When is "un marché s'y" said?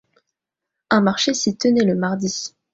0.89-1.55